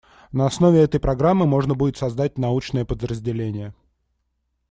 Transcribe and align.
На 0.31 0.47
основе 0.47 0.81
этой 0.81 0.99
программы 0.99 1.45
можно 1.45 1.75
будет 1.75 1.95
создать 1.95 2.39
научное 2.39 2.85
подразделение. 2.85 3.75